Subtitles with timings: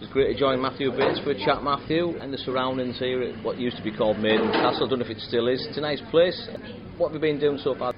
[0.00, 3.44] It's great to join Matthew Bates for a chat, Matthew, and the surroundings here at
[3.44, 4.86] what used to be called Maiden Castle.
[4.86, 5.66] I don't know if it still is.
[5.68, 6.48] It's a nice place.
[6.96, 7.92] What have you been doing so far?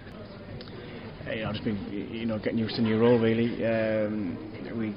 [1.30, 1.78] Yeah, I've just been,
[2.10, 3.64] you know, getting used to the new role really.
[3.64, 4.36] Um,
[4.76, 4.90] we,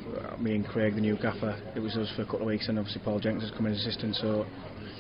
[0.44, 2.80] me and Craig, the new gaffer, it was us for a couple of weeks, and
[2.80, 4.16] obviously Paul Jenkins has come in as assistant.
[4.16, 4.48] So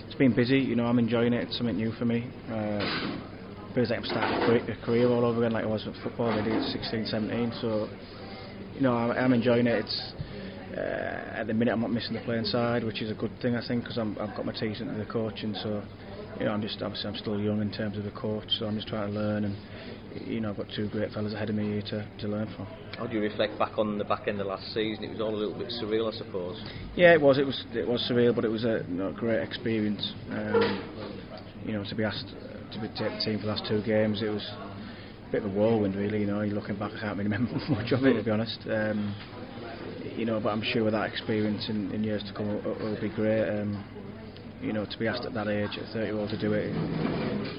[0.05, 0.59] it's been busy.
[0.59, 1.47] You know, I'm enjoying it.
[1.47, 2.29] It's something new for me.
[2.51, 6.31] Uh, feels like I'm starting a career all over again, like I was with football.
[6.35, 7.53] Did at 16, 17.
[7.61, 7.89] So
[8.75, 9.85] you know, I'm, I'm enjoying it.
[9.85, 10.13] It's
[10.77, 13.55] uh, at the minute I'm not missing the playing side, which is a good thing
[13.55, 15.55] I think because I've got my teeth into the coaching.
[15.61, 15.83] So
[16.39, 18.75] you know, I'm just obviously I'm still young in terms of the coach, so I'm
[18.75, 19.55] just trying to learn and
[20.27, 22.67] you know I've got two great fellas ahead of me here to, to learn from.
[22.97, 25.03] How do you reflect back on the back end of last season?
[25.03, 26.61] It was all a little bit surreal, I suppose.
[26.95, 27.37] Yeah, it was.
[27.37, 27.63] It was.
[27.73, 30.13] It was surreal, but it was a you know, great experience.
[30.31, 31.23] Um,
[31.65, 34.21] you know, to be asked to be take the team for the last two games,
[34.21, 34.45] it was
[35.27, 36.21] a bit of a whirlwind, really.
[36.21, 38.59] You know, looking back, I can't really remember much of it, to be honest.
[38.69, 39.15] Um,
[40.15, 42.99] you know, but I'm sure with that experience in, in years to come, it will
[42.99, 43.47] be great.
[43.49, 43.83] Um,
[44.61, 46.71] you know, to be asked at that age, at 30 year old, to do it,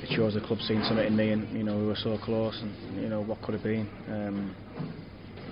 [0.03, 2.58] it shows the club seen something in me, and you know, we were so close,
[2.61, 3.88] and you know, what could have been.
[4.08, 4.55] Um,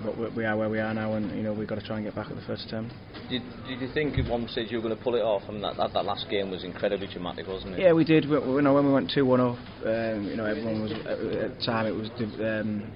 [0.03, 2.05] but we are where we are now, and you know, we've got to try and
[2.05, 2.93] get back at the first attempt.
[3.29, 5.43] Did, did you think at one stage you were going to pull it off?
[5.47, 7.79] I mean, that, that, that last game was incredibly dramatic, wasn't it?
[7.79, 8.29] Yeah, we did.
[8.29, 11.17] We, you know, when we went 2 1 off, um, you know, everyone was at
[11.17, 12.91] the time it was um,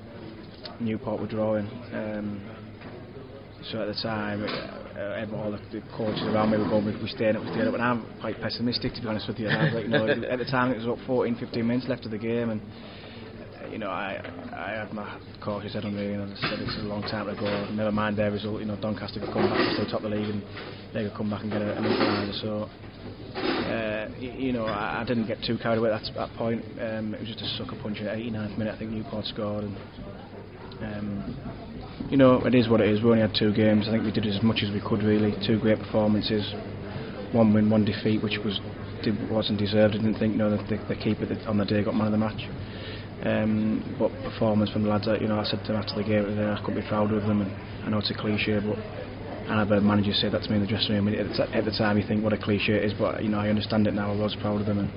[0.80, 1.68] Newport were drawing.
[1.94, 2.42] Um,
[3.72, 7.44] so at the time, uh, all the, coaches around me were going, we're staying up,
[7.44, 9.48] we're staying up, and I'm quite pessimistic to be honest with you.
[9.48, 11.88] And I was like, you know, at the time it was about 14, 15 minutes
[11.88, 12.62] left of the game, and
[13.72, 14.20] you know, I
[14.56, 17.70] I had my cautious head on me, and I said it's a long time ago.
[17.72, 20.44] Never mind their result, you know, Doncaster could come back still top the league, and
[20.94, 22.42] they could come back and get a, an equaliser.
[22.42, 22.70] So,
[23.38, 26.64] uh, you know, I, I didn't get too carried away at that, that point.
[26.82, 28.74] Um, it was just a sucker punch at 89th minute.
[28.74, 29.78] I think Newport scored, and
[30.82, 31.69] um,
[32.10, 33.04] you know, it is what it is.
[33.04, 33.88] We only had two games.
[33.88, 35.36] I think we did as much as we could, really.
[35.46, 36.54] Two great performances,
[37.34, 38.60] one win, one defeat, which was
[39.32, 39.96] wasn't deserved.
[39.96, 42.18] I didn't think, you know, the, the keeper on the day got man of the
[42.18, 42.50] match.
[43.24, 46.24] Um, but performance from the lads, you know, I said to them after the game,
[46.24, 47.42] I couldn't be prouder of them.
[47.42, 47.52] And
[47.86, 48.78] I know it's a cliche, but
[49.50, 51.08] and I've heard managers say that to me in the dressing room.
[51.08, 53.40] At the, at the time, you think what a cliche it is, but you know,
[53.40, 54.12] I understand it now.
[54.12, 54.92] I was proud of them,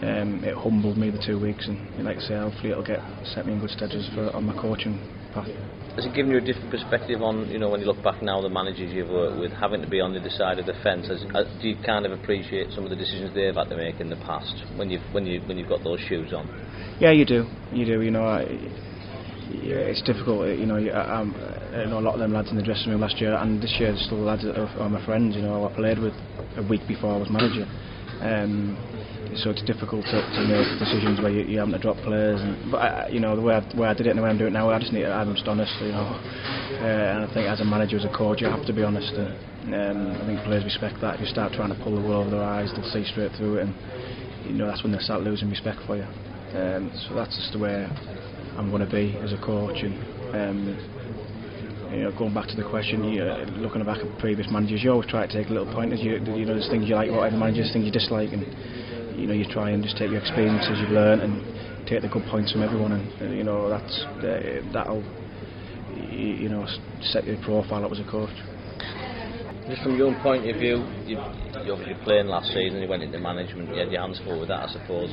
[0.00, 1.68] and um, it humbled me the two weeks.
[1.68, 4.54] And like I say, hopefully it'll get set me in good stead for on my
[4.54, 4.98] coaching
[5.32, 5.48] path.
[5.96, 8.40] Has it given you a different perspective on, you know, when you look back now,
[8.40, 11.08] the managers you've worked with, having to be on the other side of the fence?
[11.08, 14.00] Has, uh, do you kind of appreciate some of the decisions they've had to make
[14.00, 16.48] in the past when you've when you when you've got those shoes on?
[16.98, 17.44] Yeah, you do.
[17.72, 18.00] You do.
[18.00, 18.46] You know, I,
[19.52, 20.48] it's difficult.
[20.48, 21.34] You know, I, I'm,
[21.74, 23.76] I know a lot of them lads in the dressing room last year, and this
[23.78, 25.36] year there's still lads that are, are my friends.
[25.36, 26.14] You know, I played with
[26.56, 27.68] a week before I was manager.
[28.22, 28.78] Um,
[29.34, 32.40] so it's difficult to, to make decisions where you, you having to drop players.
[32.40, 34.30] And, but I, you know the way I, way I did it and the way
[34.30, 35.72] I'm doing it now, I just need to, I'm just honest.
[35.80, 36.20] You know,
[36.80, 39.12] uh, and I think as a manager, as a coach, you have to be honest.
[39.14, 41.16] And, um, I think players respect that.
[41.16, 43.58] If you start trying to pull the wool over their eyes, they'll see straight through
[43.58, 43.74] it, and
[44.46, 46.06] you know that's when they start losing respect for you.
[46.54, 47.88] Um, so that's just the way
[48.58, 49.82] I'm going to be as a coach.
[49.82, 49.96] And
[50.34, 50.91] um,
[51.92, 54.90] you know, going back to the question, you, uh, looking back at previous managers, you
[54.90, 56.00] always try to take little pointers.
[56.00, 58.46] You, you know, there's things you like about every manager, there's things you dislike, and
[59.18, 62.24] you know, you try and just take your experiences you've learned and take the good
[62.30, 65.04] points from everyone, and uh, you know, that's uh, that'll
[65.94, 66.66] you know
[67.02, 68.30] set your profile up as a coach.
[69.68, 71.22] Just from your point of view, you,
[71.62, 74.48] you obviously playing last season, you went into management, you had your hands full with
[74.48, 75.08] that, I suppose.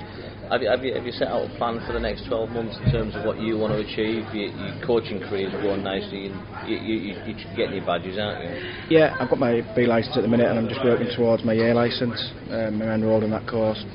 [0.49, 2.75] Have you, have you, have you set out a plan for the next 12 months
[2.83, 4.25] in terms of what you want to achieve?
[4.33, 6.33] Your, your coaching career is going nicely, you,
[6.65, 8.97] you, you, you're getting your badges, aren't you?
[8.97, 11.53] Yeah, I've got my B licence at the minute, and I'm just working towards my
[11.53, 12.17] A licence.
[12.49, 13.85] Um, I'm enrolled in that course.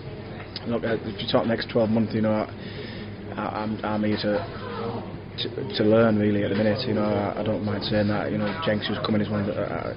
[0.68, 2.46] Look, uh, if you talk next 12 months, you know,
[3.36, 4.38] I, I'm, I'm here to
[5.38, 6.86] to, to learn really at the minute.
[6.86, 8.30] You know, I, I don't mind saying that.
[8.30, 9.54] You know, Jenks who's coming is one the.
[9.54, 9.94] Uh,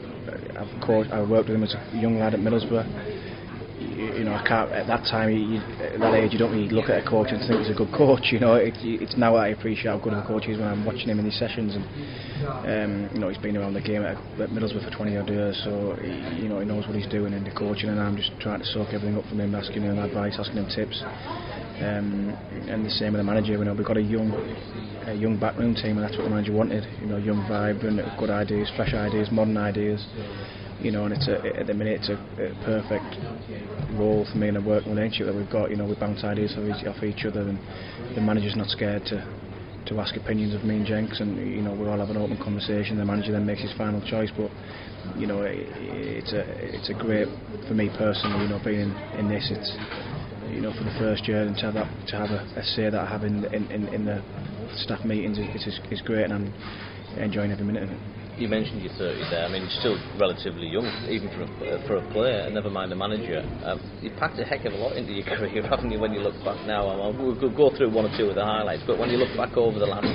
[0.57, 3.25] I've coached, I worked with him as a young lad at Middlesbrough.
[3.77, 5.29] You, know, I can't at that time.
[5.29, 7.77] You, at that age, you don't really look at a coach and think he's a
[7.77, 8.29] good coach.
[8.31, 10.85] You know, it, it's now I appreciate how good a coach he is when I'm
[10.85, 11.77] watching him in these sessions.
[11.77, 11.85] And
[12.65, 15.61] um, you know, he's been around the game at, at Middlesbrough for 20 odd years,
[15.63, 17.89] so he, you know he knows what he's doing in the coaching.
[17.89, 20.69] And I'm just trying to soak everything up from him, asking him advice, asking him
[20.73, 21.01] tips.
[21.77, 22.33] Um,
[22.67, 23.53] and the same with the manager.
[23.53, 24.33] You know, we've got a young,
[25.05, 26.83] a young backroom team, and that's what the manager wanted.
[27.01, 30.05] You know, young, vibrant, good ideas, fresh ideas, modern ideas.
[30.81, 33.17] You know, and it's a, at the minute it's a, a perfect
[33.97, 35.69] role for me in a working relationship that we've got.
[35.69, 37.57] You know, we bounce ideas off each, off each other, and
[38.15, 39.21] the manager's not scared to
[39.87, 42.37] to ask opinions of me and Jenks, and you know we all have an open
[42.37, 42.97] conversation.
[42.97, 44.51] The manager then makes his final choice, but
[45.17, 46.43] you know it, it's a
[46.75, 47.27] it's a great
[47.67, 48.43] for me personally.
[48.43, 49.71] You know, being in, in this, it's
[50.49, 52.89] you know for the first year and to have that to have a, a say
[52.89, 54.21] that I have in in, in, in the
[54.75, 56.53] staff meetings is, is, is great, and I'm
[57.17, 57.99] enjoying every minute of it
[58.37, 59.45] you mentioned you're 30 there.
[59.45, 62.95] I mean, you're still relatively young, even for a, for a player, never mind a
[62.95, 63.41] manager.
[63.65, 66.21] Um, you packed a heck of a lot into your career, haven't you, when you
[66.21, 66.85] look back now?
[66.85, 69.35] I mean, we'll go through one or two of the highlights, but when you look
[69.35, 70.05] back over the last,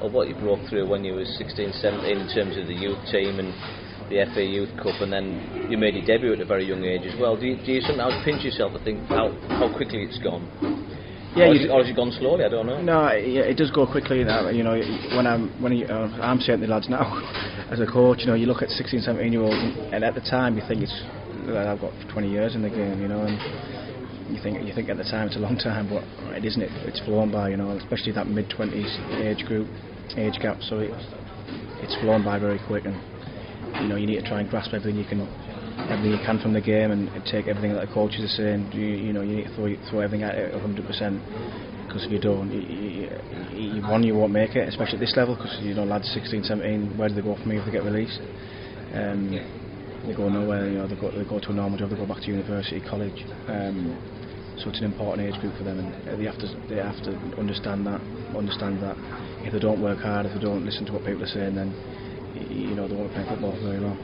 [0.00, 3.00] of what you broke through when you were 16, 17 in terms of the youth
[3.08, 3.52] team and
[4.08, 7.02] the FA Youth Cup, and then you made your debut at a very young age
[7.06, 7.36] as well.
[7.36, 10.46] Do you, do you sometimes pinch yourself to think how, how quickly it's gone?
[11.36, 12.44] Yeah, or, has it, or has it gone slowly?
[12.44, 12.80] I don't know.
[12.80, 14.24] No, yeah, it does go quickly.
[14.24, 14.72] Now, you know,
[15.16, 17.04] when I'm when you, uh, I'm the lads now,
[17.70, 19.60] as a coach, you know, you look at 16, 17 year olds,
[19.92, 20.96] and at the time you think it's
[21.54, 23.36] I've got 20 years in the game, you know, and
[24.34, 26.02] you think you think at the time it's a long time, but
[26.34, 26.62] it isn't.
[26.62, 29.68] It it's flown by, you know, especially that mid 20s age group,
[30.16, 30.62] age gap.
[30.62, 30.90] So it,
[31.84, 32.96] it's flown by very quick, and
[33.82, 35.26] you know, you need to try and grasp everything you can
[35.90, 38.70] everything you can from the game and take everything that the coaches are saying.
[38.72, 42.20] You, you know, you need to throw, throw everything at it 100% because if you
[42.20, 45.74] don't, you, you, you, one, you won't make it, especially at this level because you
[45.74, 48.20] know lads 16, 17, where do they go from here if they get released?
[48.92, 49.32] Um,
[50.06, 50.68] they go nowhere.
[50.68, 52.80] You know, they go they go to a normal job, they go back to university,
[52.80, 53.24] college.
[53.48, 53.96] Um,
[54.58, 57.12] so it's an important age group for them, and they have to they have to
[57.38, 58.00] understand that
[58.36, 58.96] understand that
[59.44, 61.72] if they don't work hard, if they don't listen to what people are saying, then
[62.50, 63.96] you know they won't play football very well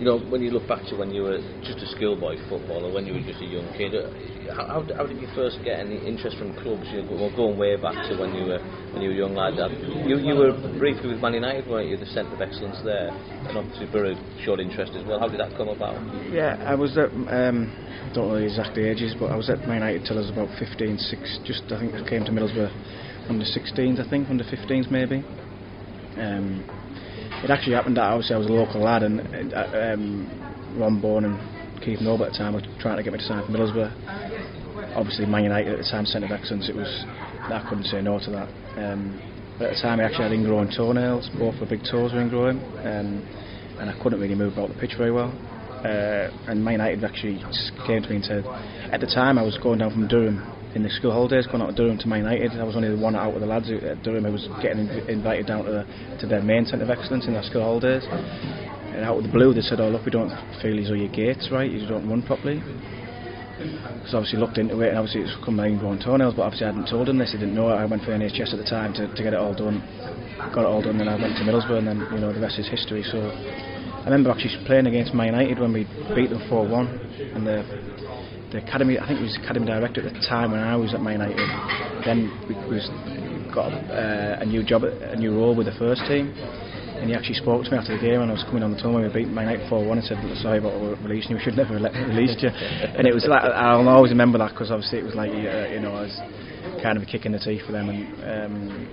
[0.00, 3.04] you know, when you look back to when you were just a schoolboy footballer, when
[3.04, 4.08] you were just a young kid, uh,
[4.48, 6.88] how, how, did you first get any interest from clubs?
[6.88, 8.64] You know, going way back to when you were
[8.96, 9.68] when you were young like that.
[10.08, 12.00] You, you were briefly with Man United, weren't you?
[12.00, 15.20] The centre of excellence there, and obviously Boro showed interest as well.
[15.20, 16.00] How did that come about?
[16.32, 17.12] Yeah, I was at.
[17.12, 20.24] Um, I don't know the exact ages, but I was at Man United till I
[20.24, 21.38] was about 15, 6.
[21.44, 22.72] Just I think I came to Middlesbrough
[23.28, 25.22] under 16s, I think, under 15s maybe.
[26.16, 26.64] Um,
[27.42, 29.20] it actually happened that obviously I was a local lad and
[29.54, 33.18] uh, um, Ron Bourne and Keith Noble at the time were trying to get me
[33.18, 34.96] to sign for Middlesbrough.
[34.96, 36.88] Obviously Man United at the time, centre of excellence, it was
[37.48, 38.48] I couldn't say no to that.
[38.76, 39.18] Um,
[39.58, 42.20] but at the time I actually had ingrowing toenails, both of the big toes were
[42.20, 43.24] ingrowing, um,
[43.80, 45.32] and I couldn't really move about the pitch very well.
[45.80, 47.40] Uh, and Man United actually
[47.86, 48.44] came to me and said,
[48.92, 50.44] at the time I was going down from Durham
[50.74, 52.52] in the school holidays, going out to Durham to Man United.
[52.52, 55.46] I was only the one out of the lads at Durham who was getting invited
[55.46, 55.84] down to, the,
[56.20, 58.06] to their main centre of excellence in their school holidays.
[58.06, 60.30] And out of the blue, they said, "Oh look, we don't
[60.62, 62.62] feel these though your gates right, you don't run properly."
[64.08, 66.72] So obviously looked into it, and obviously it's come down growing toenails, but obviously I
[66.72, 67.32] hadn't told them this.
[67.32, 67.76] They didn't know it.
[67.76, 69.82] I went for NHS at the time to, to get it all done.
[70.54, 72.58] Got it all done, then I went to Middlesbrough, and then you know the rest
[72.58, 73.04] is history.
[73.04, 75.84] So I remember actually playing against Man United when we
[76.16, 77.60] beat them 4-1, and the
[78.52, 81.00] the academy, I think he was academy director at the time when I was at
[81.00, 81.38] Man United.
[82.04, 82.80] Then we, we
[83.54, 86.34] got uh, a new job, a new role with the first team.
[87.00, 88.78] And he actually spoke to me after the game when I was coming on the
[88.78, 91.42] tour when we beat Man United 4 1 and said, Sorry about releasing you, we
[91.42, 92.50] should never have released you.
[92.50, 95.80] and it was like, I'll always remember that because obviously it was like, uh, you
[95.80, 96.20] know, I was
[96.82, 97.88] kind of a kick in the teeth for them.
[97.88, 98.88] And um,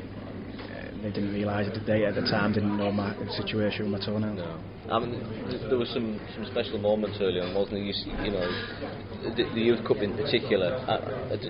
[1.01, 1.85] they didn't realise it.
[1.85, 4.37] They at the time didn't know my situation with my toenails.
[4.37, 4.59] No.
[4.89, 5.19] I mean,
[5.67, 7.83] there were some, some special moments early on, wasn't there?
[7.83, 8.47] You, you know,
[9.35, 10.75] the, the Youth Cup in particular.
[10.87, 11.43] Uh, it,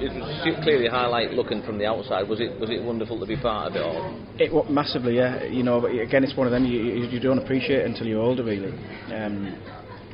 [0.00, 2.28] it, was clearly a highlight looking from the outside.
[2.28, 4.14] Was it was it wonderful to be part of it all?
[4.38, 5.42] It was massively, yeah.
[5.44, 8.06] You know, but again, it's one of them you, you, you don't appreciate it until
[8.06, 8.70] you're older, really.
[9.12, 9.58] Um,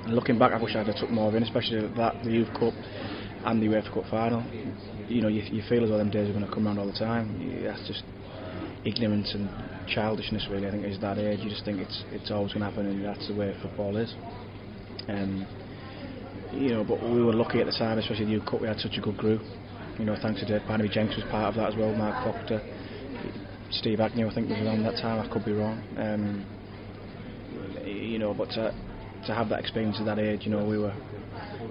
[0.09, 2.73] looking back, I wish I'd have took more in, especially that the Youth Cup
[3.45, 4.43] and the UEFA Cup final.
[5.09, 6.87] You know, you, you feel as though them days are going to come around all
[6.87, 7.63] the time.
[7.65, 8.03] That's just
[8.85, 9.49] ignorance and
[9.89, 11.41] childishness really I think is that age.
[11.41, 14.15] You just think it's it's always going to happen and that's the way football is.
[15.09, 15.47] Um,
[16.53, 18.79] you know but we were lucky at the time especially the youth cup we had
[18.79, 19.43] such a good group.
[19.99, 22.61] You know thanks to Dave Parnaby Jenks was part of that as well Mark Proctor
[23.71, 25.83] Steve Agnew I think was around that time I could be wrong.
[25.97, 26.47] Um,
[27.85, 28.75] you know but to,
[29.27, 30.95] to have that experience at that age you know we were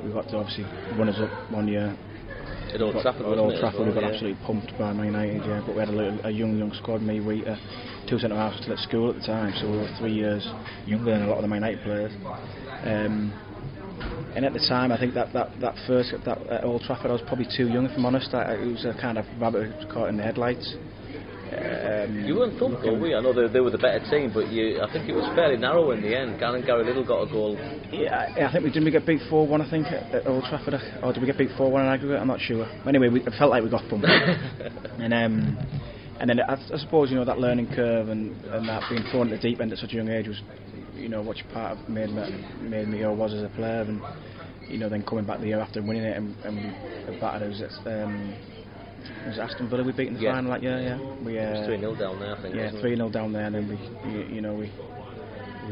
[0.03, 0.63] we got to obviously
[0.98, 1.96] runners up one year
[2.74, 4.10] at Old Trafford, at Old Trafford, we got yeah.
[4.10, 5.62] absolutely pumped by Man United, yeah.
[5.66, 7.01] But we had a, little, a young, young squad.
[7.01, 7.58] Me, Wheater,
[8.10, 10.48] two centre halves still at school at the time, so we were three years
[10.86, 12.12] younger than a lot of the Man United players.
[12.86, 13.34] Um,
[14.36, 17.13] and at the time, I think that that, that first that at Old Trafford, I
[17.13, 18.34] was probably too young, if I'm honest.
[18.34, 20.75] I, it was a kind of rabbit caught in the headlights.
[21.51, 23.17] Um, You weren't thumped, were you?
[23.17, 25.58] I know they, they were the better team, but you, I think it was fairly
[25.58, 26.39] narrow in the end.
[26.39, 27.58] Gary, Gary Liddle got a goal.
[27.91, 29.62] Yeah, I- I think we didn't we get beat four one.
[29.62, 32.20] I think at, at Old Trafford, or did we get beat four one in aggregate?
[32.22, 32.65] I'm not sure.
[32.88, 34.05] Anyway, we, it felt like we got thumped.
[35.00, 35.58] and um,
[36.22, 39.31] and then I, I suppose you know that learning curve and, and that being thrown
[39.34, 40.39] at the deep end at such a young age was,
[40.96, 44.01] you know, which part of made me made me I was as a player, and
[44.70, 47.62] you know then coming back the year after and winning it and, and battered us.
[47.86, 48.36] Um,
[49.10, 50.34] it was Aston Villa we beat in the Yeah.
[50.34, 50.79] final that year.
[50.79, 52.55] Yeah, we uh, 3 0 down there, I think.
[52.55, 53.77] yeah, three 0 down there, and then we,
[54.10, 54.72] you, you know, we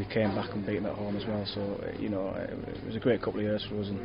[0.00, 1.44] we came back and beat them at home as well.
[1.52, 4.00] So uh, you know, it, was a great couple of years for us, and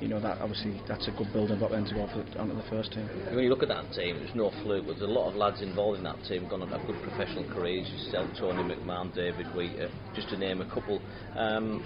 [0.00, 2.64] you know that obviously that's a good building block then to go for, onto the
[2.70, 3.04] first team.
[3.28, 4.86] When you look at that team, there's no fluke.
[4.88, 7.84] There's a lot of lads involved in that team, gone on have good professional careers.
[7.92, 11.02] Yourself, Tony McMahon, David Wheater, just to name a couple.
[11.36, 11.84] Um,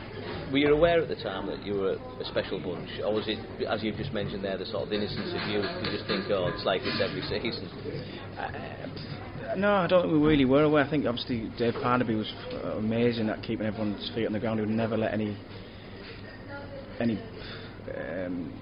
[0.52, 3.42] were you aware at the time that you were a special bunch, or was it,
[3.66, 5.66] as you've just mentioned there, the sort of innocence of youth?
[5.82, 7.66] You just think, oh, it's like this every season.
[9.56, 10.84] No, I don't think we really were aware.
[10.84, 12.32] I think obviously Dave Parnaby was
[12.76, 14.60] amazing at keeping everyone's feet on the ground.
[14.60, 15.36] He would never let any
[17.00, 17.18] any
[17.96, 18.52] um,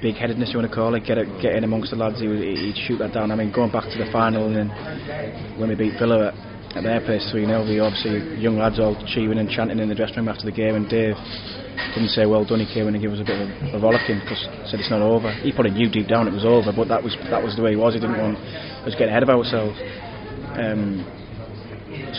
[0.00, 2.20] big headedness you want to call it get it, get in amongst the lads.
[2.20, 3.30] He would he'd shoot that down.
[3.30, 6.84] I mean, going back to the final and then when we beat Villa at, at
[6.84, 10.16] their place 3 0, we obviously young lads all cheering and chanting in the dressing
[10.18, 11.16] room after the game, and Dave
[11.94, 12.60] didn't say well done.
[12.60, 14.90] He came in and gave us a bit of a, a rollicking because said it's
[14.90, 15.32] not over.
[15.42, 17.72] He probably knew deep down it was over, but that was that was the way
[17.72, 17.94] he was.
[17.94, 18.38] He didn't want
[18.86, 19.78] us getting ahead of ourselves.
[20.58, 21.06] Um,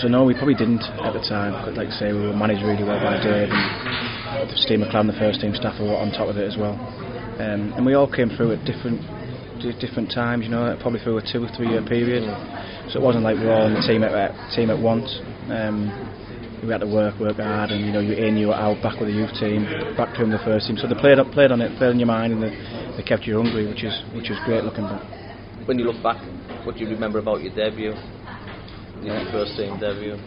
[0.02, 1.54] so no, we probably didn't at the time.
[1.66, 5.18] But like I say, we were managed really well by Dave and Steve McClaren, the
[5.20, 6.78] first team staff, were on top of it as well.
[7.40, 9.02] Um, and we all came through at different
[9.80, 10.46] different times.
[10.46, 12.24] You know, probably through a two or three year period.
[12.92, 14.14] So it wasn't like we were all in the team at
[14.56, 15.10] team at once.
[15.50, 15.90] Um,
[16.64, 19.00] we had to work, work hard, and you know, you in, you were out, back
[19.00, 19.64] with the youth team,
[19.96, 20.78] back to the first team.
[20.78, 22.52] So they played played on it, played on your mind, and they,
[22.98, 25.02] they kept you hungry, which is which is great looking back.
[25.66, 26.20] When you look back,
[26.66, 27.94] what do you remember about your debut?
[29.02, 30.20] Your first team debut?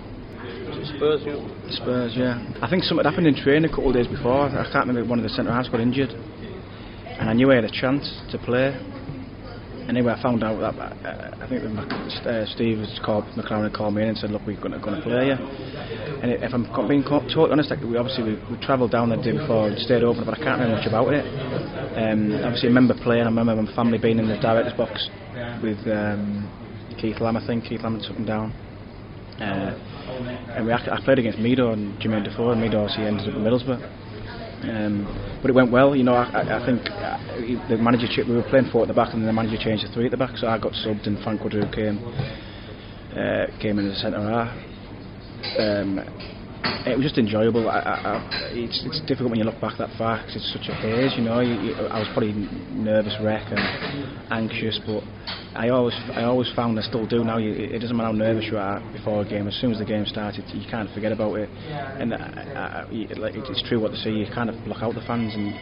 [0.67, 1.39] Was it Spurs you?
[1.71, 2.41] Spurs, yeah.
[2.63, 4.49] I think something happened in training a couple of days before.
[4.49, 7.65] I can't remember one of the centre halves got injured, and I knew I had
[7.65, 8.75] a chance to play.
[9.89, 14.03] Anyway, I found out that uh, I think uh, Steve was called McClaren called me
[14.03, 15.39] in and said, "Look, we're going to, play you."
[16.23, 19.17] And it, if I'm being totally honest, like, we obviously we, we travelled down the
[19.17, 21.27] day before and stayed over, but I can't remember much about it.
[21.99, 23.23] Um, obviously, I remember playing.
[23.23, 25.09] I remember my family being in the director's box
[25.63, 26.47] with um,
[27.01, 27.37] Keith Lamb.
[27.37, 28.53] I think Keith Lamb took him down.
[29.43, 29.75] Uh,
[30.55, 33.43] and we I played against Mido and Jermaine Defoe, and Mido obviously ended up in
[33.43, 34.02] Middlesbrough.
[34.63, 36.15] Um, but it went well, you know.
[36.15, 39.13] I, I, I think uh, the manager ch- we were playing four at the back,
[39.13, 40.37] and the manager changed to three at the back.
[40.37, 41.99] So I got subbed, and Franck Queudrue came
[43.17, 44.57] uh, came in as centre half.
[45.59, 46.01] Um,
[46.65, 47.69] it was just enjoyable.
[47.69, 48.17] I, I, I,
[48.55, 51.23] it's, it's difficult when you look back that far because it's such a haze, you
[51.23, 51.41] know.
[51.41, 52.35] You, you, I was probably
[52.75, 53.63] nervous wreck and
[54.31, 55.03] anxious, but
[55.55, 57.39] I always, I always found, I still do now.
[57.39, 59.47] You, it doesn't matter how nervous you are before a game.
[59.47, 61.49] As soon as the game started, you can't forget about it.
[62.03, 64.11] And I, I, like, it's true what they say.
[64.11, 65.55] You kind of block out the fans and.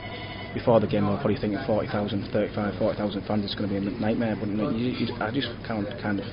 [0.50, 3.44] Before the game, I was probably thinking 40,000, 35, 40,000 fans.
[3.44, 4.34] It's going to be a nightmare.
[4.34, 6.26] But you, you, I just can't kind of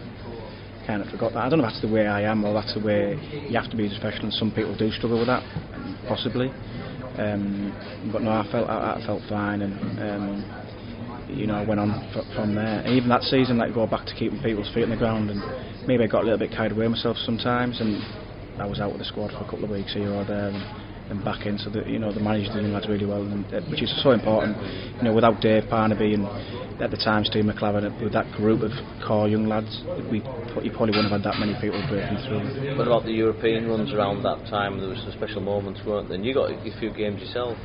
[0.88, 1.44] kind of forgot that.
[1.44, 3.70] I don't know if that's the way I am or that's the way you have
[3.70, 4.32] to be as a professional.
[4.32, 5.44] Some people do struggle with that,
[6.08, 6.48] possibly.
[7.20, 7.76] Um,
[8.12, 11.92] but no, I felt I, I felt fine, and um, you know I went on
[11.92, 12.80] f- from there.
[12.86, 15.42] And even that season, like go back to keeping people's feet on the ground, and
[15.88, 18.00] maybe I got a little bit carried away myself sometimes, and
[18.62, 20.50] I was out with the squad for a couple of weeks here or there.
[20.50, 23.46] And, and back in, so that you know the managers doing that really well, and,
[23.54, 24.58] uh, which is so important.
[24.98, 26.26] You know, without Dave Parnaby and
[26.82, 28.72] at the time Steve McClaren, with that group of
[29.06, 30.20] core young lads, we
[30.64, 32.78] you probably wouldn't have had that many people breaking through.
[32.78, 34.80] What about the European runs around that time?
[34.80, 36.16] There was some special moments, weren't there?
[36.16, 37.58] And you got a few games yourself.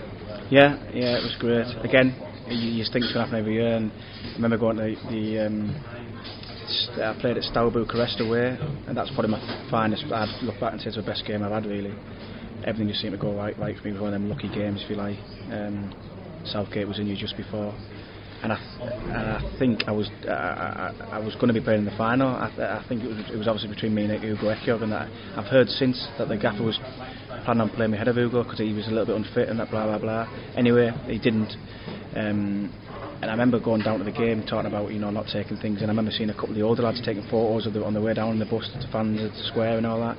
[0.50, 1.66] Yeah, yeah, it was great.
[1.84, 2.14] Again,
[2.49, 5.08] you, you think it's going to happen every year, and I remember going to the.
[5.08, 5.84] the um,
[6.92, 8.56] I played at Steaua Bucharest away,
[8.87, 10.04] and that's probably my finest.
[10.12, 11.92] I'd look back and say it's the best game I've had really.
[12.64, 13.92] Everything just seemed to go right, right for me.
[13.92, 15.19] Was one of them lucky games, if you like.
[15.50, 15.92] Um,
[16.45, 17.75] Southgate was in you just before,
[18.42, 21.81] and I, and I think I was I, I, I was going to be playing
[21.81, 22.28] in the final.
[22.28, 25.09] I, I think it was it was obviously between me and Ugo Ehiogu, and that
[25.37, 26.78] I've heard since that the gaffer was
[27.45, 29.59] planning on playing me ahead of Ugo because he was a little bit unfit and
[29.61, 30.54] that blah blah blah.
[30.57, 31.54] Anyway, he didn't.
[32.16, 32.73] Um,
[33.23, 35.81] and I remember going down to the game talking about you know not taking things,
[35.81, 37.95] and I remember seeing a couple of the older lads taking photos of the, on
[37.95, 40.16] the way down in the bus to fans at the square and all that.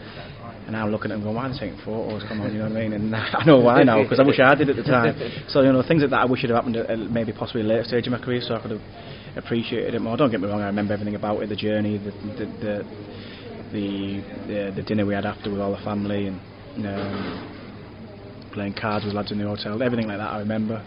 [0.65, 2.23] And I'm looking at them going, why are they taking photos?
[2.27, 2.93] Come on, you know what I mean?
[2.93, 5.15] And I know why now because I wish I did at the time.
[5.49, 7.61] So you know things like that I wish it had happened at at maybe possibly
[7.61, 8.81] a later stage of my career, so I could have
[9.35, 10.15] appreciated it more.
[10.17, 12.85] Don't get me wrong, I remember everything about it, the journey, the the
[13.71, 16.39] the, the, the, dinner we had after with all the family, and
[16.85, 17.43] um,
[18.53, 20.83] playing cards with lads in the hotel, everything like that I remember.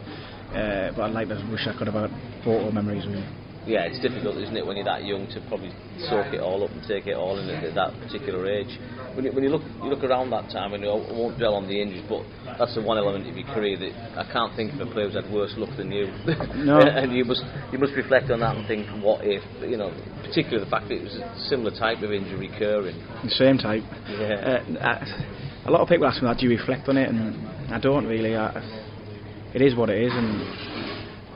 [0.54, 2.11] Uh, but I'd like to wish I could have had
[2.45, 3.25] photo memories with
[3.66, 5.75] yeah, it's difficult, isn't it, when you're that young to probably
[6.06, 8.70] soak it all up and take it all in at that particular age.
[9.14, 11.66] When you, when you look you look around that time, and I won't dwell on
[11.66, 12.23] the injuries, but
[12.58, 15.18] that's the one element of your career that I can't think of a player who's
[15.18, 16.06] had worse luck than you.
[16.54, 16.78] No.
[16.85, 17.42] and you must
[17.73, 19.90] you must reflect on that and think, what if, you know,
[20.23, 22.96] particularly the fact that it was a similar type of injury recurring.
[23.25, 23.82] The same type.
[24.14, 24.62] Yeah.
[24.62, 27.08] Uh, I, a lot of people ask me that, do you reflect on it?
[27.08, 27.35] And
[27.75, 28.37] I don't really.
[28.37, 28.54] I,
[29.54, 30.75] it is what it is, and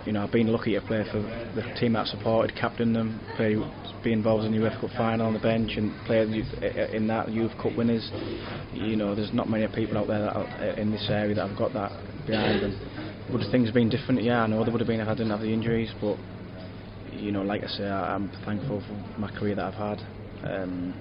[0.06, 3.20] you know, I've been lucky to play for the team that I supported, captain them,
[3.36, 3.56] play,
[4.02, 7.06] be involved in the UEFA Cup final on the bench, and play eh, eh, in
[7.08, 8.10] that Youth Cup winners.
[8.72, 11.48] You know, there's not many people out there that are, eh, in this area that
[11.48, 11.92] have got that
[12.26, 13.26] behind them.
[13.32, 14.22] Would things have been different?
[14.22, 16.16] Yeah, I know they would have been if I didn't have the injuries, but
[17.12, 20.00] you know, like I say, I, am thankful for my career that I've had.
[20.44, 20.94] Um,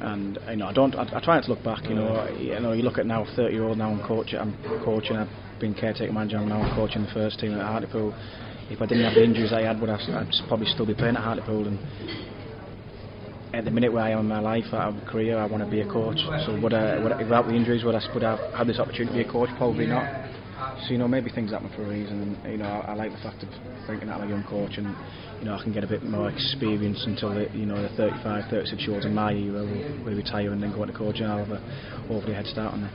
[0.00, 0.94] and you know, I don't.
[0.96, 1.84] I, I try not to look back.
[1.88, 4.38] You know, you know, you look at now, 30 year old now, I'm coaching.
[4.38, 4.54] I'm
[4.84, 5.16] coaching.
[5.16, 5.28] I've
[5.64, 6.36] been caretaker manager.
[6.36, 8.12] I'm now coaching the first team at Hartlepool.
[8.68, 11.16] If I didn't have the injuries I had, would I, I'd probably still be playing
[11.16, 11.68] at Hartlepool.
[11.68, 11.78] And
[13.54, 15.70] at the minute where I am in my life, have a career, I want to
[15.70, 16.18] be a coach.
[16.44, 19.16] So would I, would I, without the injuries, would I, would I have this opportunity
[19.16, 19.48] to be a coach?
[19.56, 20.04] Probably not.
[20.84, 22.36] So you know, maybe things happen for a reason.
[22.44, 23.48] And you know, I, I like the fact of
[23.86, 24.94] thinking that I'm a young coach, and
[25.40, 28.50] you know, I can get a bit more experience until the, you know the 35,
[28.50, 31.26] 36 year olds in my era will, will retire and then go into coaching.
[31.26, 31.60] I'll have a
[32.08, 32.92] hopefully head start on them.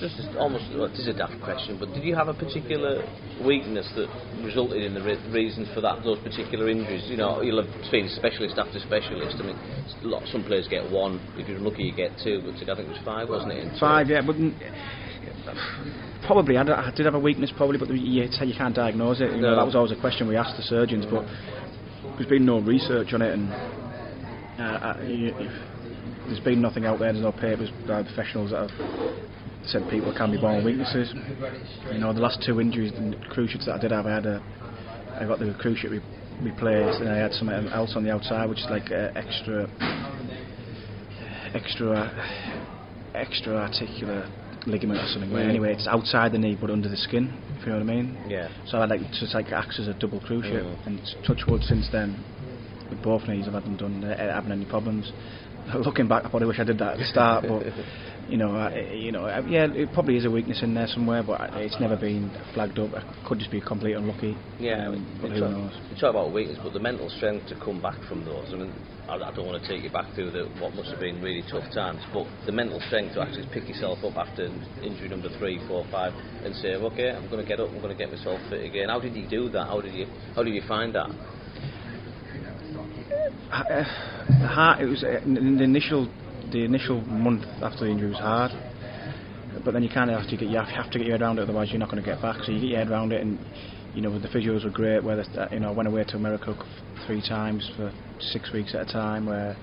[0.00, 3.02] This is almost well, this is a daft question, but did you have a particular
[3.44, 4.06] weakness that
[4.44, 7.04] resulted in the re- reasons for that those particular injuries?
[7.10, 9.36] You know, you'll have seen specialist after specialist.
[9.40, 9.58] I mean,
[10.02, 11.18] lot, some players get one.
[11.36, 12.42] If you're lucky, you get two.
[12.44, 13.80] But I think it was five, wasn't it?
[13.80, 14.36] Five, yeah, but.
[16.26, 19.32] Probably, I, I did have a weakness, probably, but you you can't diagnose it.
[19.32, 19.50] You no.
[19.50, 21.24] know, that was always a question we asked the surgeons, but
[22.16, 25.34] there's been no research on it, and uh, I, you,
[26.26, 27.12] there's been nothing out there.
[27.12, 31.12] There's no papers by professionals that have said people can be born weaknesses.
[31.92, 34.42] You know, the last two injuries and cruciates that I did have, I had a,
[35.20, 36.02] I got the cruciate re-
[36.40, 39.68] replaced, and I had something else on the outside, which is like uh, extra,
[41.54, 44.28] extra, extra articular
[44.66, 45.30] ligament or something.
[45.30, 45.48] Mm.
[45.48, 47.32] Anyway, it's outside the knee but under the skin.
[47.58, 48.18] If you know what I mean.
[48.28, 48.48] Yeah.
[48.66, 50.86] So I like to like acts as a double cruciate, mm.
[50.86, 52.22] and touch wood since then.
[52.90, 54.04] With both knees, I've had them done.
[54.04, 55.10] I haven't any problems.
[55.74, 57.62] Looking back, I probably wish I did that at the start, but
[58.28, 61.22] you know, I, you know, I, yeah, it probably is a weakness in there somewhere,
[61.22, 62.90] but it's never been flagged up.
[62.94, 64.36] I could just be complete unlucky.
[64.58, 65.72] Yeah, um, but who talk, knows?
[65.90, 68.48] You talk about weakness, but the mental strength to come back from those.
[68.52, 68.72] I mean,
[69.08, 71.44] I, I don't want to take you back through the, what must have been really
[71.50, 74.46] tough times, but the mental strength to actually pick yourself up after
[74.82, 76.12] injury number three, four, five,
[76.44, 78.88] and say, okay, I'm going to get up, I'm going to get myself fit again.
[78.88, 79.66] How did you do that?
[79.66, 81.10] How did you, how did you find that?
[83.52, 83.84] Uh,
[84.48, 84.80] heart.
[84.80, 86.08] it was uh, the initial
[86.54, 88.52] the initial month after the injury was hard,
[89.64, 91.38] but then you kind of have to get you have to get your head around
[91.38, 92.36] it, otherwise you're not going to get back.
[92.44, 93.38] So you get your head around it, and
[93.92, 95.02] you know the physios were great.
[95.02, 96.54] Where the, you know I went away to America
[97.06, 99.56] three times for six weeks at a time, where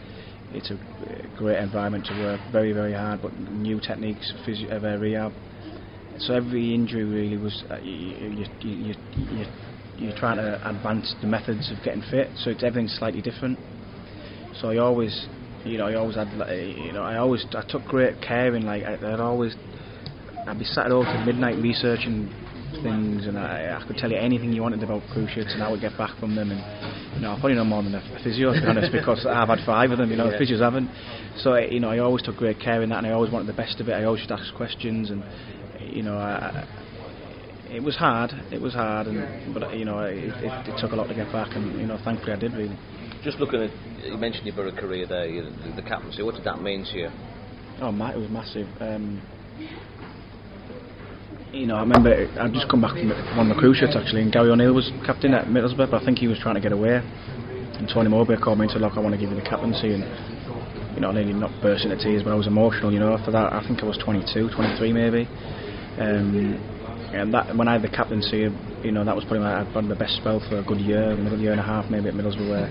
[0.51, 0.77] it's a
[1.37, 5.31] great environment to work, very very hard, but new techniques, physio, uh, rehab.
[6.19, 9.45] So every injury really was uh, you, you, you, you,
[9.97, 12.27] you're trying to advance the methods of getting fit.
[12.35, 13.57] So it's everything's slightly different.
[14.59, 15.25] So I always
[15.65, 18.65] you know, I always had, like, you know, I always, I took great care in,
[18.65, 19.55] like, I'd always,
[20.47, 22.29] I'd be sat at home till midnight researching
[22.83, 25.81] things, and I, I could tell you anything you wanted about cruciates, and I would
[25.81, 28.61] get back from them, and, you know, I probably know more than a physio, to
[28.61, 30.37] be honest, because I've had five of them, you know, yeah.
[30.37, 30.89] the physios haven't.
[31.37, 33.53] So, you know, I always took great care in that, and I always wanted the
[33.53, 33.93] best of it.
[33.93, 35.23] I always just ask questions, and,
[35.79, 36.65] you know, I,
[37.71, 38.31] it was hard.
[38.51, 41.31] It was hard, and but you know, it, it, it took a lot to get
[41.31, 42.77] back, and you know, thankfully I did really.
[43.23, 43.71] Just looking at,
[44.03, 46.23] you mentioned your Boro career there, the, the captaincy.
[46.23, 47.09] What did that mean to you?
[47.79, 48.67] Oh, it was massive.
[48.79, 49.21] Um,
[51.53, 54.31] you know, I remember I'd just come back from one of the cruciates actually, and
[54.31, 56.97] Gary O'Neil was captain at Middlesbrough, but I think he was trying to get away.
[56.97, 59.93] And Tony Mowbray called me and said, "Look, I want to give you the captaincy."
[59.93, 60.05] And
[60.95, 62.91] you know, I nearly not burst into tears, but I was emotional.
[62.93, 65.27] You know, after that, I think I was 22, 23 maybe.
[65.99, 66.57] Um,
[67.13, 68.47] and that when I had the captaincy,
[68.83, 71.51] you know, that was probably my, the best spell for a good year, a year
[71.51, 72.69] and a half maybe at Middlesbrough, where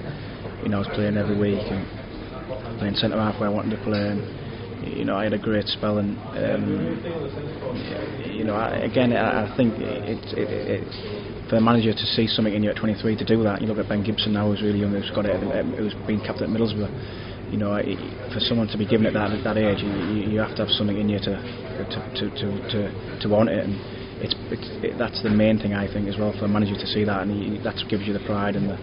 [0.62, 1.84] you know I was playing every week and
[2.78, 4.00] playing centre half where I wanted to play.
[4.00, 4.24] And,
[4.96, 6.96] you know, I had a great spell, and um,
[8.24, 12.26] you know, I, again, I, I think it, it, it, for the manager to see
[12.26, 13.60] something in you at 23 to do that.
[13.60, 15.36] You look at Ben Gibson now, who's really young, who's got it,
[15.76, 17.52] who's been captain at Middlesbrough.
[17.52, 17.76] You know,
[18.32, 20.96] for someone to be given at that that age, you, you have to have something
[20.96, 23.68] in you to to to to, to, to want it.
[23.68, 26.74] And, it's, it's it, that's the main thing I think as well for a manager
[26.76, 28.78] to see that, and he, that gives you the pride and the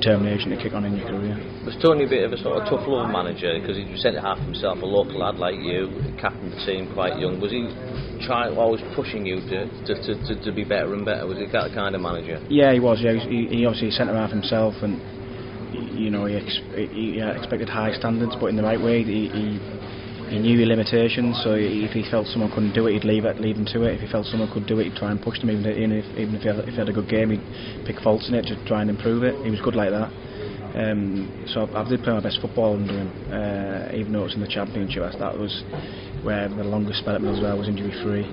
[0.00, 1.36] determination to kick on in your career.
[1.66, 4.20] Was Tony a bit of a sort of tough love manager because he was centre
[4.20, 7.40] half himself, a local lad like you, captain the team quite young.
[7.40, 7.66] Was he
[8.24, 11.26] trying always pushing you to, to, to, to, be better and better?
[11.26, 12.40] Was he that kind of manager?
[12.48, 13.02] Yeah, he was.
[13.02, 14.96] Yeah, he, he obviously centre half himself and
[15.98, 19.02] you know he, ex- he expected high standards, but in the right way.
[19.02, 19.60] He, he
[20.28, 23.40] he knew your limitations, so if he felt someone couldn't do it, he'd leave it,
[23.40, 23.94] leave them to it.
[23.94, 25.50] If he felt someone could do it, he'd try and push them.
[25.50, 28.28] Even, if, even if, he had, if he had a good game, he'd pick faults
[28.28, 29.34] in it to try and improve it.
[29.44, 30.12] He was good like that.
[30.76, 34.30] Um, so I, I did play my best football under him, uh, even though it
[34.30, 35.02] was in the championship.
[35.18, 35.64] That was
[36.22, 38.24] where the longest spell at Middlesbrough was injury free.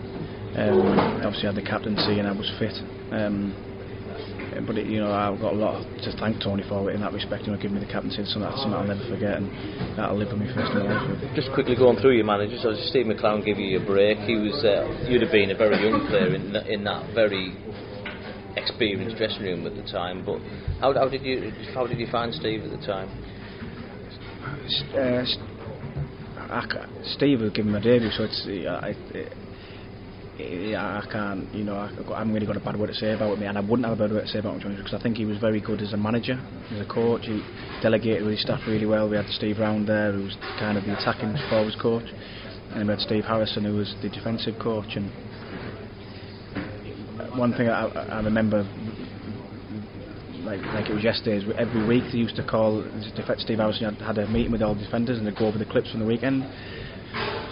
[0.55, 2.75] Um, obviously, I had the captaincy and I was fit.
[3.11, 3.55] Um,
[4.63, 7.43] but it, you know I've got a lot to thank Tony for in that respect.
[7.45, 9.51] You know, giving me the captaincy, something, something I'll never forget, and
[9.97, 11.35] that'll live with me for the rest of my life.
[11.35, 14.17] Just quickly going through your managers, so Steve McClaren gave you a break.
[14.23, 17.53] He was uh, you'd have been a very young player in in that very
[18.55, 20.23] experienced dressing room at the time.
[20.25, 20.39] But
[20.79, 23.09] how, how did you how did you find Steve at the time?
[24.95, 25.25] Uh,
[27.03, 29.33] Steve was giving my debut, so it's uh, it,
[30.37, 33.45] I can't, you know, I haven't really got a bad word to say about me,
[33.45, 35.23] and I wouldn't have a bad word to say about him because I think he
[35.23, 36.37] was very good as a manager,
[36.71, 37.21] as a coach.
[37.25, 37.41] He
[37.81, 39.07] delegated with his staff really well.
[39.07, 42.03] We had Steve Round there, who was kind of the attacking forwards coach,
[42.71, 44.97] and we had Steve Harrison, who was the defensive coach.
[44.97, 45.09] And
[47.39, 48.67] one thing I, I remember
[50.43, 51.37] like like it was yesterday.
[51.37, 52.83] Is every week they used to call
[53.37, 55.91] Steve Harrison had a meeting with all the defenders and they'd go over the clips
[55.91, 56.43] from the weekend.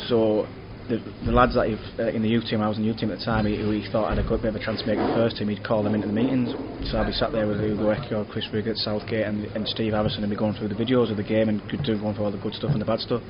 [0.10, 0.48] So
[0.90, 1.68] the, the lads that
[2.00, 3.72] uh, in the youth team, I was in the youth team at the time, who
[3.72, 5.48] he, he thought had a good bit of a chance to make the first team,
[5.48, 6.52] he'd call them into the meetings.
[6.92, 10.24] So I'd be sat there with Ugo Ehiogu, Chris Riggott, Southgate, and, and Steve Harrison,
[10.24, 12.32] and be going through the videos of the game and could do one for all
[12.32, 13.22] the good stuff and the bad stuff.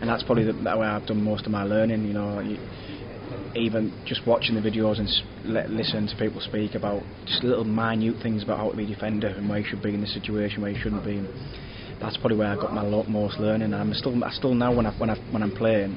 [0.00, 2.04] And that's probably the, that way I've done most of my learning.
[2.06, 2.56] You know, you,
[3.54, 5.08] even just watching the videos and
[5.44, 8.86] let, listen to people speak about just little minute things about how to be a
[8.86, 11.20] defender and where you should be in this situation, where you shouldn't be.
[12.00, 13.72] That's probably where I got my lot most learning.
[13.72, 15.96] And I'm still, I still now when I when I when I'm playing.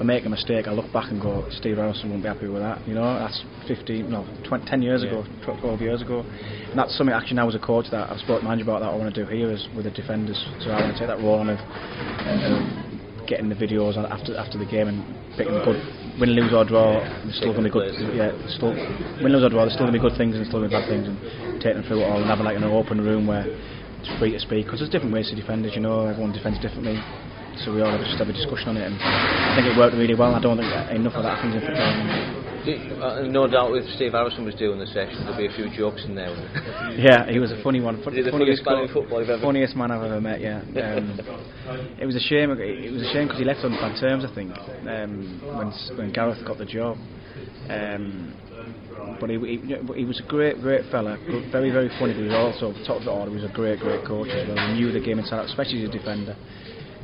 [0.00, 2.62] I make a mistake, I look back and go, Steve Harrison won't be happy with
[2.62, 2.86] that.
[2.86, 5.10] You know, that's 15, no, 20, 10 years yeah.
[5.10, 6.20] ago, 12 years ago.
[6.22, 8.90] And that's something actually now as a coach that I've spoken to manager about that
[8.90, 10.38] I want to do here is with the defenders.
[10.62, 14.56] So I want to take that role on of uh, getting the videos after after
[14.56, 15.02] the game and
[15.36, 15.82] picking the good
[16.22, 17.02] win, lose or draw.
[17.26, 17.90] There's still going to be good.
[18.14, 19.66] Yeah, still win, lose or draw.
[19.66, 21.18] There's still going to be good things and still going to be bad things, and
[21.58, 24.38] taking them through it all and having like an open room where it's free to
[24.38, 26.06] speak because there's different ways to defend as you know.
[26.06, 27.02] Everyone defends differently
[27.64, 29.96] so we all have just have a discussion on it, and I think it worked
[29.96, 30.34] really well.
[30.34, 32.48] I don't think enough of that happens in football.
[32.68, 36.04] Uh, no doubt if Steve Harrison was doing the session, there'd be a few jokes
[36.04, 36.28] in there.
[36.98, 38.02] yeah, he was a funny one.
[38.02, 40.40] Fun, the funniest, man you've ever funniest man I've ever met.
[40.40, 41.16] Yeah, um,
[41.98, 42.50] it was a shame.
[42.52, 44.24] It was a shame because he left on bad terms.
[44.24, 44.52] I think
[44.84, 46.98] um, when when Gareth got the job.
[47.70, 48.34] Um,
[49.20, 51.18] but he, he, he, was a great, great fella,
[51.50, 52.12] very, very funny.
[52.12, 53.30] But he was also top of the order.
[53.30, 54.58] He was a great, great coach as well.
[54.68, 56.36] He knew the game inside out, especially as a defender.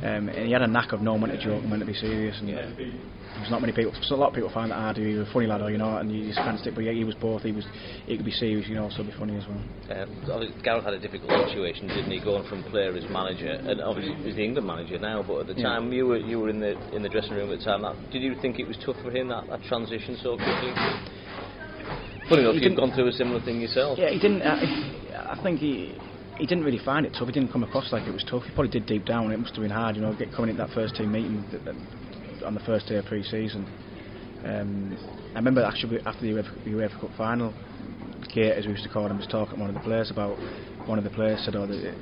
[0.03, 1.93] Um, and he had a knack of knowing when to joke and when to be
[1.93, 2.37] serious.
[2.39, 2.69] And yeah.
[2.75, 3.93] there's not many people.
[4.03, 4.97] So a lot of people find that hard.
[4.97, 6.75] He was a funny lad, or you know, and you just can't stick.
[6.75, 7.43] But yeah, he was both.
[7.43, 7.65] He was.
[8.05, 9.61] He could be serious, you know, also be funny as well.
[9.89, 12.19] Uh, Gareth had a difficult situation, didn't he?
[12.19, 15.23] Going from player as manager, and obviously he's the England manager now.
[15.23, 17.59] But at the time, you were you were in the in the dressing room at
[17.59, 17.81] the time.
[17.83, 20.73] That, did you think it was tough for him that, that transition so quickly?
[22.29, 23.97] Funny enough, you've gone through a similar thing yourself.
[23.97, 24.41] Yeah, he didn't.
[24.41, 24.57] Uh,
[25.29, 25.95] I think he
[26.37, 27.27] he didn't really find it tough.
[27.27, 28.43] He didn't come across like it was tough.
[28.43, 29.31] He probably did deep down.
[29.31, 31.45] It must have been hard, you know, get coming into that first team meeting
[32.45, 33.67] on the first day of pre-season.
[34.43, 34.97] Um,
[35.33, 37.53] I remember actually after the UEFA, UEFA Cup final,
[38.33, 40.37] Kate, as we used to call him, was talking to one of the players about
[40.85, 41.93] one of the players said, "Oh, the,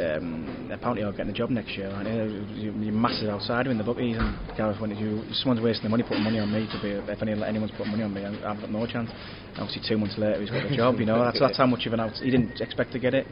[0.00, 2.72] um, apparently you're getting a job next year, aren't you?
[2.72, 6.38] You're massive outside in the bookies." And Gareth "You, someone's wasting the money putting money
[6.38, 6.90] on me to be.
[6.90, 9.10] If any, anyone's putting money on me, I've got no chance."
[9.58, 10.98] obviously, two months later, he's got the job.
[10.98, 12.12] You know, that's that's how much of an out.
[12.14, 13.26] He didn't expect to get it.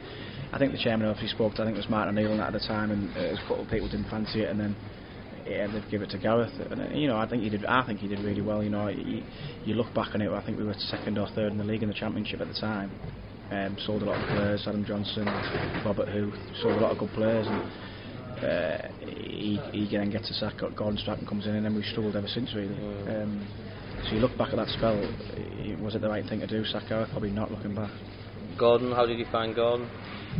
[0.51, 2.59] I think the chairman obviously spoke to, I think it was Martin O'Neill at the
[2.59, 4.75] time, and uh, a couple of people didn't fancy it, and then
[5.45, 6.53] yeah, they'd give it to Gareth.
[6.71, 7.65] And you know, I think he did.
[7.65, 8.63] I think he did really well.
[8.63, 9.23] You know, you,
[9.65, 10.31] you look back on it.
[10.31, 12.59] I think we were second or third in the league in the championship at the
[12.59, 12.91] time.
[13.51, 14.63] Um, sold a lot of players.
[14.67, 15.25] Adam Johnson,
[15.85, 17.47] Robert Huth, sold a lot of good players.
[17.47, 17.61] And,
[18.43, 20.59] uh, he, he then gets a sack.
[20.59, 22.75] Gordon Strachan comes in, and then we've struggled ever since really.
[22.75, 23.23] Mm.
[23.23, 23.47] Um,
[24.03, 24.95] so you look back at that spell.
[25.83, 26.63] Was it the right thing to do?
[26.87, 27.09] Gareth?
[27.11, 27.51] Probably not.
[27.51, 27.91] Looking back.
[28.57, 29.89] Gordon, how did you find Gordon?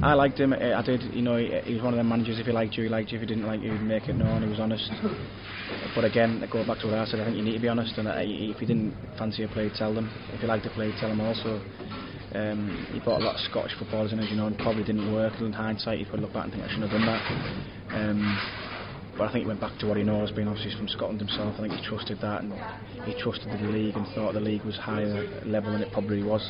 [0.01, 0.53] I liked him.
[0.53, 1.01] I did.
[1.13, 2.39] You know, he, was one of the managers.
[2.39, 3.17] If he liked you, he liked you.
[3.17, 4.43] If he didn't like you, he'd make it known.
[4.43, 4.89] He was honest.
[5.95, 7.19] but again, go back to what I said.
[7.19, 7.97] I think you need to be honest.
[7.97, 10.09] And if you didn't fancy a play, tell them.
[10.31, 11.59] If you liked a play, tell them also.
[12.33, 15.13] Um, he bought a lot of Scottish footballers in, as you know, and probably didn't
[15.13, 15.33] work.
[15.41, 17.23] In hindsight, you could look back and think I shouldn't have done that.
[17.95, 18.21] Um,
[19.17, 21.55] but I think he went back to what he knows, being obviously from Scotland himself.
[21.57, 22.53] I think he trusted that and
[23.03, 26.47] he trusted the league and thought the league was higher level than it probably was.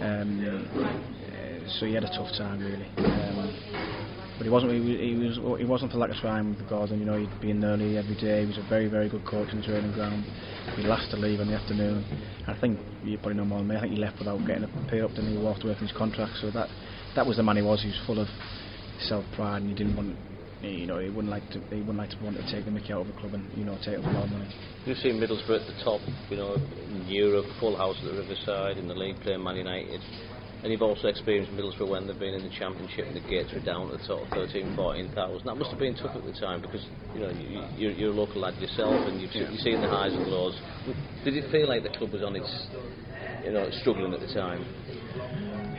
[0.00, 2.88] Um, uh, so he had a tough time really.
[2.98, 4.03] Um,
[4.36, 6.64] but he wasn't he was, he was he wasn't for lack of trying with the
[6.64, 6.98] Gordon.
[6.98, 8.40] You know, he'd be in early every day.
[8.42, 10.24] He was a very very good coach in the training ground.
[10.76, 12.04] He last to leave in the afternoon.
[12.46, 13.76] I think you probably know more than me.
[13.76, 15.96] I think he left without getting a pay up, and he walked away from his
[15.96, 16.32] contract.
[16.40, 16.68] So that
[17.14, 17.82] that was the man he was.
[17.82, 18.28] He was full of
[19.06, 20.16] self pride, and he didn't want.
[20.62, 21.60] You know, he wouldn't like to.
[21.70, 23.64] He wouldn't like to want to take the Mickey out of the club and you
[23.64, 24.48] know take up a lot of money.
[24.86, 28.78] You've seen Middlesbrough at the top, you know, in Europe, full house at the Riverside,
[28.78, 30.00] in the league playing Man United.
[30.64, 33.60] And you've also experienced Middlesbrough when they've been in the Championship and the gates were
[33.60, 35.44] down to sort of 13, 14,000.
[35.44, 36.80] That must have been tough at the time because
[37.12, 39.50] you know you, you're, you're a local lad yourself and you've, yeah.
[39.50, 40.58] you've seen the highs and lows.
[41.22, 42.48] Did it feel like the club was on its,
[43.44, 44.64] you know, struggling at the time?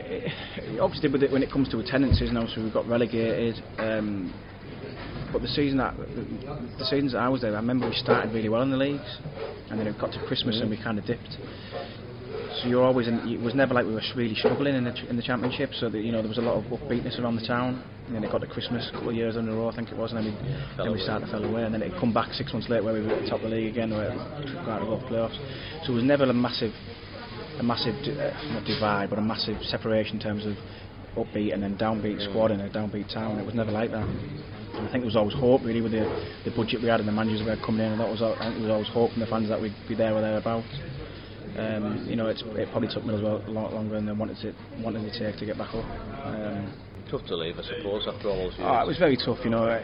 [0.06, 3.56] It obviously, with it, when it comes to attendances, and obviously we got relegated.
[3.80, 4.32] Um,
[5.34, 8.50] but the season that the seasons that I was there, I remember we started really
[8.50, 9.17] well in the leagues,
[9.71, 10.62] and then it got to Christmas mm.
[10.62, 11.38] and we kind of dipped.
[12.62, 15.15] So you're always in, it was never like we were really struggling in the in
[15.15, 15.72] the championship.
[15.80, 17.84] So that you know there was a lot of upbeatness around the town.
[18.08, 19.89] And then it got to Christmas a couple of years in a row, I think
[19.89, 22.13] it was, and then we, then we started to fell away, and then it come
[22.13, 24.13] back six months later where we were at the top of the league again, where
[24.13, 24.20] we
[24.70, 25.34] out of the playoffs.
[25.86, 26.72] So it was never a massive,
[27.58, 30.54] a massive uh, not divide, but a massive separation in terms of
[31.18, 33.39] upbeat and then downbeat squad in a downbeat town.
[33.39, 34.06] It was never like that.
[34.06, 36.06] And I think there was always hope really with the,
[36.46, 38.38] the budget we had and the managers we had coming in, and that was I
[38.38, 40.70] think there was always hope from the fans that we'd be there or thereabouts.
[41.58, 44.38] Um, you know, it probably took me as well a lot longer than I wanted
[44.42, 44.54] to
[44.84, 45.86] wanted to take to get back up.
[46.26, 46.74] Um,
[47.10, 48.68] tough to leave, I suppose, after all those years.
[48.70, 49.84] Oh, it was very tough, you know.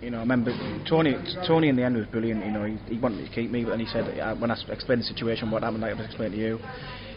[0.00, 0.50] You know, I remember
[0.88, 1.14] Tony.
[1.46, 2.44] Tony in the end was brilliant.
[2.44, 4.56] You know, he, he wanted to keep me, but then he said uh, when I
[4.68, 6.58] explained the situation, what happened, like I explained to you,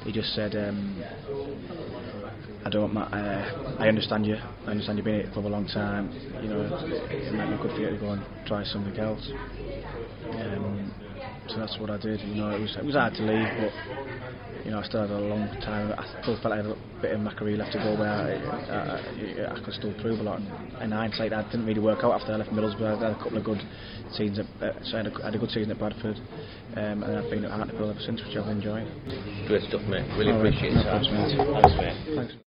[0.03, 1.03] he just said, um,
[2.63, 2.95] "I don't.
[2.95, 4.35] Uh, I understand you.
[4.67, 6.11] I understand you've been here for a long time.
[6.43, 9.31] You know, it might be good for you to go and try something else."
[10.31, 10.91] Um,
[11.47, 12.21] so that's what I did.
[12.21, 13.73] You know, it was it was hard to leave, but
[14.65, 15.93] you know, I still had a long time.
[15.93, 18.09] I still felt like I had a bit of my career left to go where
[18.09, 20.41] I, I, I, could still prove a lot.
[20.41, 22.97] And in hindsight, that didn't really work out after I left Middlesbrough.
[22.97, 23.61] I had a couple of good
[24.11, 24.39] seasons.
[24.41, 26.17] At, uh, so I had, a, I had a good season at Bradford,
[26.75, 28.89] um, and I've been at Hartlepool ever since, which I've enjoyed.
[29.45, 30.09] Great stuff, mate.
[30.17, 30.81] Really All appreciate it.
[30.81, 32.15] No Thanks, mate.
[32.15, 32.44] Thanks.